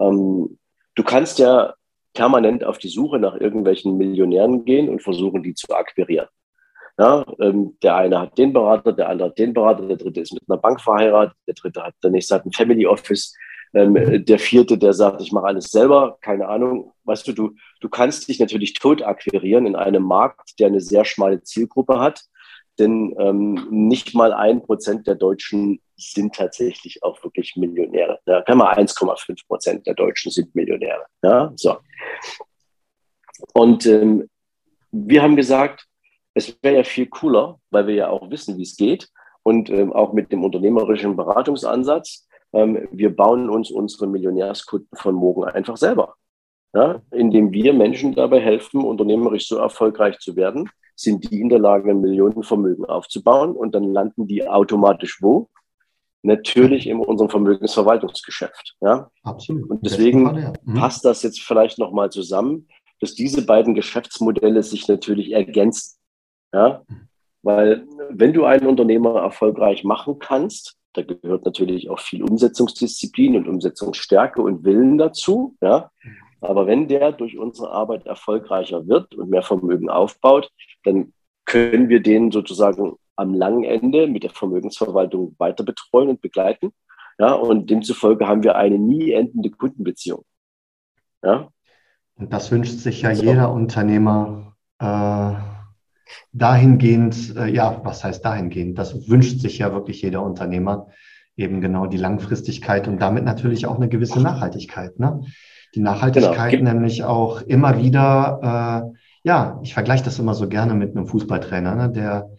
Ähm, 0.00 0.58
du 0.94 1.02
kannst 1.02 1.38
ja 1.38 1.74
permanent 2.16 2.64
auf 2.64 2.78
die 2.78 2.88
Suche 2.88 3.18
nach 3.18 3.34
irgendwelchen 3.38 3.96
Millionären 3.96 4.64
gehen 4.64 4.88
und 4.88 5.02
versuchen, 5.02 5.42
die 5.42 5.54
zu 5.54 5.72
akquirieren. 5.72 6.28
Ja, 6.98 7.26
ähm, 7.40 7.76
der 7.82 7.96
eine 7.96 8.18
hat 8.20 8.38
den 8.38 8.54
Berater, 8.54 8.92
der 8.92 9.10
andere 9.10 9.28
hat 9.28 9.38
den 9.38 9.52
Berater, 9.52 9.86
der 9.86 9.98
dritte 9.98 10.20
ist 10.20 10.32
mit 10.32 10.42
einer 10.48 10.58
Bank 10.58 10.80
verheiratet, 10.80 11.36
der 11.46 11.54
dritte 11.54 11.82
hat, 11.82 11.94
der 12.02 12.10
nächste 12.10 12.34
hat 12.34 12.46
ein 12.46 12.52
Family 12.52 12.86
Office, 12.86 13.34
ähm, 13.74 14.24
der 14.24 14.38
vierte, 14.38 14.78
der 14.78 14.94
sagt, 14.94 15.20
ich 15.20 15.30
mache 15.30 15.46
alles 15.46 15.66
selber, 15.66 16.16
keine 16.22 16.48
Ahnung. 16.48 16.94
Weißt 17.04 17.28
du, 17.28 17.32
du, 17.32 17.54
du 17.80 17.88
kannst 17.90 18.28
dich 18.28 18.40
natürlich 18.40 18.72
tot 18.72 19.02
akquirieren 19.02 19.66
in 19.66 19.76
einem 19.76 20.04
Markt, 20.04 20.58
der 20.58 20.68
eine 20.68 20.80
sehr 20.80 21.04
schmale 21.04 21.42
Zielgruppe 21.42 22.00
hat. 22.00 22.22
Denn 22.78 23.14
ähm, 23.18 23.66
nicht 23.70 24.14
mal 24.14 24.32
ein 24.32 24.62
Prozent 24.62 25.06
der 25.06 25.14
Deutschen 25.14 25.80
sind 25.96 26.34
tatsächlich 26.34 27.02
auch 27.02 27.22
wirklich 27.24 27.56
Millionäre. 27.56 28.18
Ja, 28.26 28.42
kann 28.42 28.58
man 28.58 28.68
1,5 28.76 29.46
Prozent 29.46 29.86
der 29.86 29.94
Deutschen 29.94 30.30
sind 30.30 30.54
Millionäre. 30.54 31.06
Ja, 31.22 31.52
so. 31.56 31.76
Und 33.52 33.86
ähm, 33.86 34.28
wir 34.90 35.22
haben 35.22 35.36
gesagt, 35.36 35.86
es 36.34 36.56
wäre 36.62 36.76
ja 36.76 36.84
viel 36.84 37.06
cooler, 37.06 37.58
weil 37.70 37.86
wir 37.86 37.94
ja 37.94 38.08
auch 38.08 38.30
wissen, 38.30 38.58
wie 38.58 38.62
es 38.62 38.76
geht 38.76 39.08
und 39.42 39.70
ähm, 39.70 39.92
auch 39.92 40.12
mit 40.12 40.32
dem 40.32 40.44
unternehmerischen 40.44 41.16
Beratungsansatz. 41.16 42.26
Ähm, 42.52 42.88
wir 42.90 43.14
bauen 43.14 43.48
uns 43.48 43.70
unsere 43.70 44.06
Millionärskunden 44.06 44.88
von 44.94 45.14
morgen 45.14 45.44
einfach 45.44 45.76
selber, 45.76 46.14
ja, 46.74 47.00
indem 47.10 47.52
wir 47.52 47.72
Menschen 47.72 48.14
dabei 48.14 48.40
helfen, 48.40 48.84
unternehmerisch 48.84 49.48
so 49.48 49.56
erfolgreich 49.56 50.18
zu 50.18 50.36
werden, 50.36 50.68
sind 50.94 51.30
die 51.30 51.40
in 51.40 51.48
der 51.48 51.58
Lage, 51.58 51.94
Millionenvermögen 51.94 52.86
aufzubauen 52.86 53.52
und 53.52 53.74
dann 53.74 53.92
landen 53.92 54.26
die 54.26 54.48
automatisch 54.48 55.22
wo? 55.22 55.48
Natürlich 56.26 56.88
in 56.88 56.98
unserem 56.98 57.30
Vermögensverwaltungsgeschäft. 57.30 58.76
Ja? 58.80 59.10
Absolut. 59.22 59.70
Und 59.70 59.84
deswegen 59.84 60.26
Fall, 60.26 60.42
ja. 60.42 60.52
mhm. 60.64 60.74
passt 60.74 61.04
das 61.04 61.22
jetzt 61.22 61.40
vielleicht 61.40 61.78
nochmal 61.78 62.10
zusammen, 62.10 62.68
dass 63.00 63.14
diese 63.14 63.46
beiden 63.46 63.74
Geschäftsmodelle 63.74 64.62
sich 64.62 64.88
natürlich 64.88 65.32
ergänzen. 65.32 65.98
Ja? 66.52 66.82
Weil 67.42 67.86
wenn 68.10 68.32
du 68.32 68.44
einen 68.44 68.66
Unternehmer 68.66 69.20
erfolgreich 69.20 69.84
machen 69.84 70.18
kannst, 70.18 70.76
da 70.94 71.02
gehört 71.02 71.44
natürlich 71.44 71.90
auch 71.90 72.00
viel 72.00 72.24
Umsetzungsdisziplin 72.24 73.36
und 73.36 73.46
Umsetzungsstärke 73.46 74.42
und 74.42 74.64
Willen 74.64 74.98
dazu. 74.98 75.54
Ja? 75.60 75.90
Aber 76.40 76.66
wenn 76.66 76.88
der 76.88 77.12
durch 77.12 77.38
unsere 77.38 77.70
Arbeit 77.70 78.06
erfolgreicher 78.06 78.88
wird 78.88 79.14
und 79.14 79.30
mehr 79.30 79.42
Vermögen 79.42 79.90
aufbaut, 79.90 80.50
dann 80.84 81.12
können 81.44 81.88
wir 81.88 82.00
den 82.00 82.32
sozusagen 82.32 82.96
am 83.16 83.34
langen 83.34 83.64
Ende 83.64 84.06
mit 84.06 84.22
der 84.22 84.30
Vermögensverwaltung 84.30 85.34
weiter 85.38 85.64
betreuen 85.64 86.08
und 86.10 86.20
begleiten. 86.20 86.72
Ja, 87.18 87.32
und 87.32 87.70
demzufolge 87.70 88.26
haben 88.26 88.42
wir 88.42 88.56
eine 88.56 88.78
nie 88.78 89.12
endende 89.12 89.50
Kundenbeziehung. 89.50 90.24
Ja. 91.22 91.48
Und 92.16 92.32
das 92.32 92.50
wünscht 92.50 92.78
sich 92.78 93.02
ja 93.02 93.14
so. 93.14 93.24
jeder 93.24 93.52
Unternehmer 93.52 94.54
äh, 94.78 95.32
dahingehend, 96.32 97.36
äh, 97.36 97.46
ja, 97.48 97.80
was 97.84 98.04
heißt 98.04 98.24
dahingehend? 98.24 98.78
Das 98.78 99.08
wünscht 99.08 99.40
sich 99.40 99.58
ja 99.58 99.72
wirklich 99.72 100.02
jeder 100.02 100.22
Unternehmer, 100.22 100.88
eben 101.36 101.60
genau 101.60 101.86
die 101.86 101.96
Langfristigkeit 101.96 102.88
und 102.88 103.00
damit 103.00 103.24
natürlich 103.24 103.66
auch 103.66 103.76
eine 103.76 103.88
gewisse 103.88 104.20
Nachhaltigkeit. 104.20 104.98
Ne? 104.98 105.22
Die 105.74 105.80
Nachhaltigkeit 105.80 106.52
genau. 106.52 106.72
nämlich 106.72 107.04
auch 107.04 107.42
immer 107.42 107.78
wieder, 107.78 108.92
äh, 108.92 108.98
ja, 109.24 109.60
ich 109.62 109.74
vergleiche 109.74 110.04
das 110.04 110.18
immer 110.18 110.34
so 110.34 110.48
gerne 110.48 110.74
mit 110.74 110.96
einem 110.96 111.06
Fußballtrainer, 111.06 111.74
ne, 111.74 111.90
der, 111.90 112.30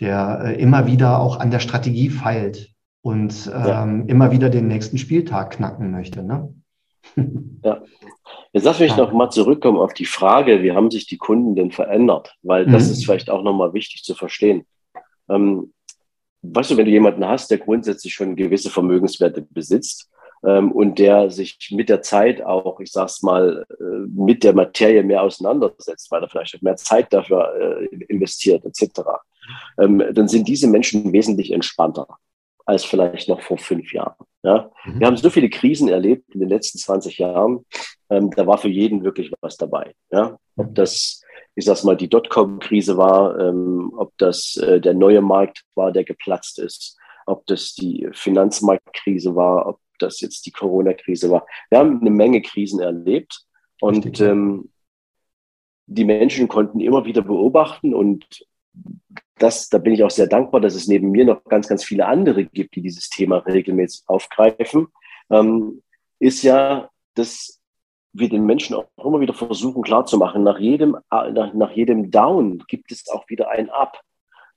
der 0.00 0.42
äh, 0.44 0.60
immer 0.60 0.86
wieder 0.86 1.20
auch 1.20 1.40
an 1.40 1.50
der 1.50 1.60
Strategie 1.60 2.10
feilt 2.10 2.70
und 3.02 3.50
ähm, 3.52 3.66
ja. 3.66 4.04
immer 4.06 4.30
wieder 4.30 4.50
den 4.50 4.68
nächsten 4.68 4.98
Spieltag 4.98 5.52
knacken 5.52 5.90
möchte. 5.90 6.22
Ne? 6.22 6.54
Ja. 7.64 7.82
Jetzt 8.52 8.64
lass 8.64 8.78
mich 8.78 8.90
ja. 8.90 8.98
noch 8.98 9.12
mal 9.12 9.30
zurückkommen 9.30 9.78
auf 9.78 9.94
die 9.94 10.04
Frage, 10.04 10.62
wie 10.62 10.72
haben 10.72 10.90
sich 10.90 11.06
die 11.06 11.16
Kunden 11.16 11.56
denn 11.56 11.70
verändert? 11.70 12.36
Weil 12.42 12.66
das 12.66 12.86
mhm. 12.86 12.92
ist 12.92 13.04
vielleicht 13.04 13.30
auch 13.30 13.42
noch 13.42 13.54
mal 13.54 13.72
wichtig 13.72 14.04
zu 14.04 14.14
verstehen. 14.14 14.66
Ähm, 15.30 15.72
weißt 16.42 16.70
du, 16.70 16.76
wenn 16.76 16.84
du 16.84 16.90
jemanden 16.90 17.26
hast, 17.26 17.50
der 17.50 17.56
grundsätzlich 17.56 18.12
schon 18.12 18.36
gewisse 18.36 18.68
Vermögenswerte 18.68 19.40
besitzt, 19.40 20.10
ähm, 20.44 20.72
und 20.72 20.98
der 20.98 21.30
sich 21.30 21.70
mit 21.70 21.88
der 21.88 22.02
Zeit 22.02 22.42
auch, 22.42 22.78
ich 22.80 22.92
sag's 22.92 23.22
mal, 23.22 23.64
äh, 23.80 23.84
mit 24.14 24.44
der 24.44 24.54
Materie 24.54 25.02
mehr 25.02 25.22
auseinandersetzt, 25.22 26.10
weil 26.10 26.22
er 26.22 26.28
vielleicht 26.28 26.62
mehr 26.62 26.76
Zeit 26.76 27.12
dafür 27.12 27.54
äh, 27.54 27.86
investiert, 28.08 28.64
etc., 28.64 29.00
ähm, 29.78 30.02
dann 30.12 30.28
sind 30.28 30.48
diese 30.48 30.68
Menschen 30.68 31.12
wesentlich 31.12 31.52
entspannter 31.52 32.06
als 32.66 32.84
vielleicht 32.84 33.28
noch 33.28 33.42
vor 33.42 33.58
fünf 33.58 33.92
Jahren. 33.92 34.24
Ja? 34.42 34.70
Mhm. 34.84 35.00
Wir 35.00 35.06
haben 35.06 35.16
so 35.16 35.28
viele 35.28 35.50
Krisen 35.50 35.88
erlebt 35.88 36.34
in 36.34 36.40
den 36.40 36.48
letzten 36.48 36.78
20 36.78 37.18
Jahren, 37.18 37.66
ähm, 38.08 38.30
da 38.30 38.46
war 38.46 38.58
für 38.58 38.68
jeden 38.68 39.04
wirklich 39.04 39.32
was 39.40 39.56
dabei. 39.56 39.94
Ja? 40.10 40.38
Ob 40.56 40.74
das 40.74 41.20
ich 41.56 41.64
sag's 41.64 41.84
mal, 41.84 41.96
die 41.96 42.08
Dotcom-Krise 42.08 42.96
war, 42.96 43.38
ähm, 43.38 43.92
ob 43.96 44.12
das 44.18 44.56
äh, 44.56 44.80
der 44.80 44.94
neue 44.94 45.20
Markt 45.20 45.64
war, 45.74 45.92
der 45.92 46.04
geplatzt 46.04 46.58
ist, 46.58 46.98
ob 47.26 47.46
das 47.46 47.74
die 47.74 48.08
Finanzmarktkrise 48.12 49.34
war, 49.36 49.66
ob 49.66 49.80
das 49.98 50.20
jetzt 50.20 50.46
die 50.46 50.50
Corona-Krise 50.50 51.30
war. 51.30 51.46
Wir 51.70 51.78
haben 51.78 52.00
eine 52.00 52.10
Menge 52.10 52.42
Krisen 52.42 52.80
erlebt 52.80 53.44
und 53.80 54.20
ähm, 54.20 54.70
die 55.86 56.04
Menschen 56.04 56.48
konnten 56.48 56.80
immer 56.80 57.04
wieder 57.04 57.22
beobachten 57.22 57.94
und 57.94 58.26
das, 59.38 59.68
da 59.68 59.78
bin 59.78 59.94
ich 59.94 60.04
auch 60.04 60.10
sehr 60.10 60.26
dankbar, 60.26 60.60
dass 60.60 60.74
es 60.74 60.86
neben 60.86 61.10
mir 61.10 61.24
noch 61.24 61.44
ganz, 61.44 61.68
ganz 61.68 61.84
viele 61.84 62.06
andere 62.06 62.44
gibt, 62.44 62.76
die 62.76 62.82
dieses 62.82 63.08
Thema 63.08 63.38
regelmäßig 63.38 64.04
aufgreifen, 64.06 64.88
ähm, 65.30 65.82
ist 66.18 66.42
ja, 66.42 66.88
dass 67.14 67.60
wir 68.12 68.28
den 68.28 68.46
Menschen 68.46 68.76
auch 68.76 68.86
immer 69.04 69.20
wieder 69.20 69.34
versuchen 69.34 69.82
klarzumachen, 69.82 70.44
nach 70.44 70.60
jedem, 70.60 70.96
nach, 71.10 71.52
nach 71.52 71.72
jedem 71.72 72.10
Down 72.10 72.62
gibt 72.68 72.92
es 72.92 73.08
auch 73.08 73.28
wieder 73.28 73.50
ein 73.50 73.70
Up. 73.70 74.00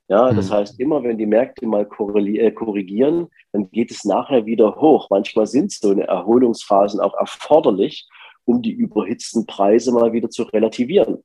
Ja, 0.10 0.32
das 0.32 0.50
mhm. 0.50 0.54
heißt, 0.54 0.80
immer 0.80 1.04
wenn 1.04 1.18
die 1.18 1.26
Märkte 1.26 1.66
mal 1.66 1.82
äh, 1.82 2.52
korrigieren, 2.52 3.28
dann 3.52 3.70
geht 3.72 3.92
es 3.92 4.06
nachher 4.06 4.46
wieder 4.46 4.76
hoch. 4.78 5.10
Manchmal 5.10 5.48
sind 5.48 5.72
so 5.72 5.92
eine 5.92 6.08
Erholungsphasen 6.08 7.02
auch 7.02 7.14
erforderlich, 7.16 8.08
um 8.46 8.62
die 8.62 8.72
überhitzten 8.72 9.46
Preise 9.46 9.92
mal 9.92 10.14
wieder 10.14 10.30
zu 10.30 10.44
relativieren. 10.44 11.24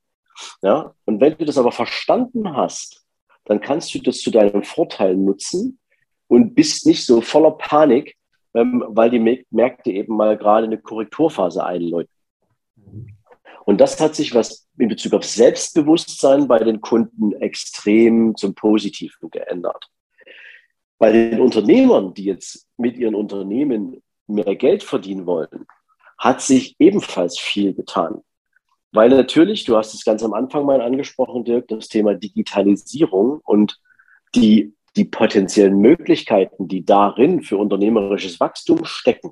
Ja, 0.61 0.93
und 1.05 1.21
wenn 1.21 1.37
du 1.37 1.45
das 1.45 1.57
aber 1.57 1.71
verstanden 1.71 2.57
hast, 2.57 3.02
dann 3.45 3.61
kannst 3.61 3.93
du 3.93 3.99
das 3.99 4.19
zu 4.19 4.31
deinem 4.31 4.63
Vorteil 4.63 5.15
nutzen 5.15 5.79
und 6.27 6.55
bist 6.55 6.85
nicht 6.85 7.05
so 7.05 7.21
voller 7.21 7.51
Panik, 7.51 8.15
ähm, 8.53 8.83
weil 8.87 9.09
die 9.09 9.45
Märkte 9.49 9.91
eben 9.91 10.15
mal 10.15 10.37
gerade 10.37 10.65
eine 10.65 10.77
Korrekturphase 10.77 11.63
einläuten. 11.65 12.13
Und 13.65 13.79
das 13.79 13.99
hat 13.99 14.15
sich 14.15 14.35
was 14.35 14.67
in 14.77 14.89
Bezug 14.89 15.13
auf 15.13 15.23
Selbstbewusstsein 15.23 16.47
bei 16.47 16.59
den 16.59 16.81
Kunden 16.81 17.33
extrem 17.33 18.35
zum 18.35 18.55
Positiven 18.55 19.29
geändert. 19.29 19.89
Bei 20.97 21.11
den 21.11 21.39
Unternehmern, 21.39 22.13
die 22.13 22.25
jetzt 22.25 22.67
mit 22.77 22.97
ihren 22.97 23.15
Unternehmen 23.15 24.01
mehr 24.27 24.55
Geld 24.55 24.83
verdienen 24.83 25.25
wollen, 25.25 25.65
hat 26.17 26.41
sich 26.41 26.75
ebenfalls 26.79 27.39
viel 27.39 27.73
getan. 27.73 28.21
Weil 28.93 29.09
natürlich, 29.09 29.65
du 29.65 29.75
hast 29.75 29.95
es 29.95 30.05
ganz 30.05 30.23
am 30.23 30.33
Anfang 30.33 30.65
mal 30.65 30.79
angesprochen, 30.79 31.43
Dirk, 31.43 31.67
das 31.67 31.87
Thema 31.87 32.13
Digitalisierung 32.13 33.41
und 33.43 33.79
die, 34.35 34.73
die 34.95 35.05
potenziellen 35.05 35.79
Möglichkeiten, 35.79 36.67
die 36.67 36.85
darin 36.85 37.41
für 37.41 37.57
unternehmerisches 37.57 38.39
Wachstum 38.39 38.85
stecken. 38.85 39.31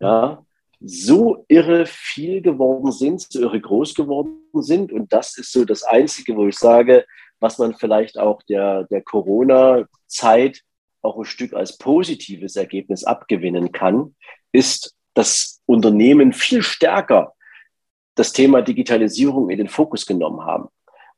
Ja, 0.00 0.44
so 0.80 1.44
irre 1.48 1.84
viel 1.86 2.40
geworden 2.40 2.90
sind, 2.90 3.20
so 3.20 3.40
irre 3.40 3.60
groß 3.60 3.94
geworden 3.94 4.38
sind. 4.54 4.92
Und 4.92 5.12
das 5.12 5.36
ist 5.36 5.52
so 5.52 5.66
das 5.66 5.82
Einzige, 5.82 6.34
wo 6.34 6.46
ich 6.46 6.58
sage, 6.58 7.04
was 7.38 7.58
man 7.58 7.74
vielleicht 7.74 8.18
auch 8.18 8.42
der, 8.44 8.84
der 8.84 9.02
Corona-Zeit 9.02 10.62
auch 11.02 11.18
ein 11.18 11.24
Stück 11.26 11.52
als 11.52 11.76
positives 11.76 12.56
Ergebnis 12.56 13.04
abgewinnen 13.04 13.72
kann, 13.72 14.16
ist, 14.52 14.94
dass 15.12 15.60
Unternehmen 15.66 16.32
viel 16.32 16.62
stärker 16.62 17.35
das 18.16 18.32
Thema 18.32 18.62
Digitalisierung 18.62 19.50
in 19.50 19.58
den 19.58 19.68
Fokus 19.68 20.04
genommen 20.04 20.44
haben 20.44 20.68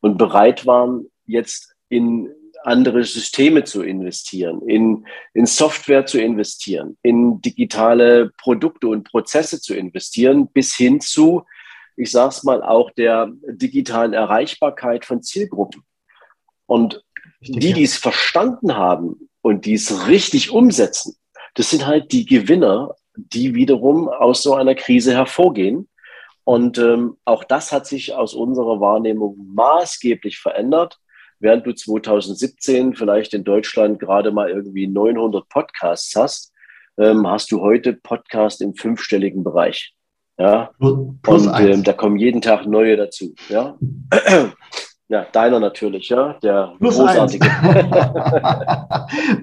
und 0.00 0.18
bereit 0.18 0.66
waren, 0.66 1.06
jetzt 1.26 1.74
in 1.88 2.28
andere 2.64 3.04
Systeme 3.04 3.64
zu 3.64 3.82
investieren, 3.82 4.62
in, 4.66 5.06
in 5.32 5.46
Software 5.46 6.06
zu 6.06 6.20
investieren, 6.20 6.98
in 7.02 7.40
digitale 7.40 8.30
Produkte 8.36 8.88
und 8.88 9.04
Prozesse 9.04 9.60
zu 9.60 9.74
investieren, 9.74 10.48
bis 10.48 10.74
hin 10.74 11.00
zu, 11.00 11.44
ich 11.96 12.10
sage 12.10 12.30
es 12.30 12.44
mal, 12.44 12.62
auch 12.62 12.90
der 12.90 13.30
digitalen 13.46 14.12
Erreichbarkeit 14.12 15.04
von 15.04 15.22
Zielgruppen. 15.22 15.82
Und 16.66 17.02
die, 17.40 17.72
die 17.72 17.84
es 17.84 17.96
verstanden 17.96 18.76
haben 18.76 19.28
und 19.40 19.64
die 19.64 19.74
es 19.74 20.08
richtig 20.08 20.50
umsetzen, 20.50 21.16
das 21.54 21.70
sind 21.70 21.86
halt 21.86 22.12
die 22.12 22.26
Gewinner, 22.26 22.94
die 23.16 23.54
wiederum 23.54 24.08
aus 24.08 24.42
so 24.42 24.54
einer 24.54 24.74
Krise 24.74 25.12
hervorgehen. 25.12 25.87
Und 26.48 26.78
ähm, 26.78 27.18
auch 27.26 27.44
das 27.44 27.72
hat 27.72 27.86
sich 27.86 28.14
aus 28.14 28.32
unserer 28.32 28.80
Wahrnehmung 28.80 29.36
maßgeblich 29.54 30.38
verändert 30.38 30.98
während 31.40 31.66
du 31.66 31.72
2017 31.72 32.94
vielleicht 32.94 33.34
in 33.34 33.44
Deutschland 33.44 34.00
gerade 34.00 34.30
mal 34.30 34.50
irgendwie 34.50 34.86
900 34.86 35.48
Podcasts 35.48 36.14
hast, 36.16 36.52
ähm, 36.98 37.28
hast 37.28 37.52
du 37.52 37.60
heute 37.60 37.92
Podcast 37.92 38.60
im 38.60 38.74
fünfstelligen 38.74 39.44
Bereich. 39.44 39.94
Ja, 40.38 40.70
Plus 40.78 41.46
und 41.46 41.60
ähm, 41.60 41.84
da 41.84 41.92
kommen 41.92 42.16
jeden 42.16 42.40
Tag 42.40 42.66
neue 42.66 42.96
dazu. 42.96 43.34
Ja, 43.48 43.76
ja 45.08 45.26
deiner 45.32 45.60
natürlich, 45.60 46.08
ja, 46.08 46.34
der 46.42 46.74
Plus 46.78 46.96
großartige. 46.96 47.46
Eins. 47.50 47.82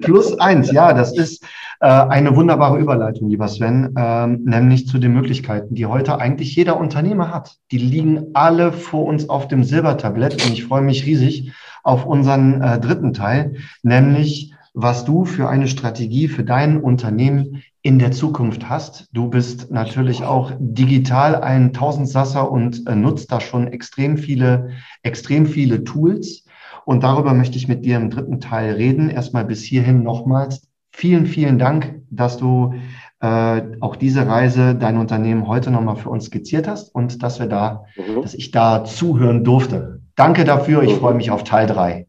Plus 0.00 0.38
eins, 0.40 0.72
ja, 0.72 0.92
das 0.92 1.16
ist 1.16 1.44
äh, 1.80 1.86
eine 1.86 2.34
wunderbare 2.36 2.78
Überleitung, 2.78 3.28
lieber 3.28 3.48
Sven, 3.48 3.94
ähm, 3.96 4.44
nämlich 4.44 4.86
zu 4.88 4.98
den 4.98 5.12
Möglichkeiten, 5.12 5.74
die 5.74 5.86
heute 5.86 6.18
eigentlich 6.18 6.54
jeder 6.56 6.78
Unternehmer 6.78 7.32
hat. 7.32 7.56
Die 7.70 7.78
liegen 7.78 8.26
alle 8.34 8.72
vor 8.72 9.04
uns 9.04 9.28
auf 9.28 9.48
dem 9.48 9.64
Silbertablett 9.64 10.44
und 10.44 10.52
ich 10.52 10.64
freue 10.64 10.82
mich 10.82 11.06
riesig 11.06 11.52
auf 11.82 12.06
unseren 12.06 12.60
äh, 12.62 12.80
dritten 12.80 13.12
Teil, 13.12 13.56
nämlich 13.82 14.54
was 14.78 15.04
du 15.06 15.24
für 15.24 15.48
eine 15.48 15.68
Strategie 15.68 16.28
für 16.28 16.44
dein 16.44 16.80
Unternehmen 16.82 17.62
in 17.80 17.98
der 17.98 18.12
Zukunft 18.12 18.68
hast. 18.68 19.08
Du 19.12 19.30
bist 19.30 19.70
natürlich 19.70 20.24
auch 20.24 20.52
digital 20.58 21.36
ein 21.36 21.72
Tausendsasser 21.72 22.50
und 22.50 22.86
äh, 22.86 22.94
nutzt 22.94 23.30
da 23.30 23.40
schon 23.40 23.68
extrem 23.68 24.18
viele, 24.18 24.70
extrem 25.02 25.46
viele 25.46 25.84
Tools. 25.84 26.44
Und 26.84 27.04
darüber 27.04 27.32
möchte 27.32 27.56
ich 27.56 27.68
mit 27.68 27.84
dir 27.84 27.96
im 27.96 28.10
dritten 28.10 28.40
Teil 28.40 28.74
reden. 28.74 29.08
Erstmal 29.08 29.44
bis 29.44 29.62
hierhin 29.62 30.02
nochmals. 30.02 30.62
Vielen, 30.98 31.26
vielen 31.26 31.58
Dank, 31.58 32.00
dass 32.10 32.38
du 32.38 32.72
äh, 33.20 33.62
auch 33.80 33.96
diese 33.96 34.26
Reise, 34.26 34.74
dein 34.74 34.96
Unternehmen 34.96 35.46
heute 35.46 35.70
nochmal 35.70 35.96
für 35.96 36.08
uns 36.08 36.24
skizziert 36.24 36.66
hast 36.66 36.94
und 36.94 37.22
dass 37.22 37.38
wir 37.38 37.48
da, 37.48 37.84
mhm. 37.96 38.22
dass 38.22 38.32
ich 38.32 38.50
da 38.50 38.82
zuhören 38.82 39.44
durfte. 39.44 40.00
Danke 40.14 40.44
dafür. 40.44 40.82
Ich 40.82 40.94
mhm. 40.94 40.98
freue 41.00 41.14
mich 41.14 41.30
auf 41.30 41.44
Teil 41.44 41.66
drei. 41.66 42.06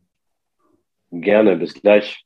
Gerne. 1.11 1.57
Bis 1.57 1.73
gleich. 1.73 2.25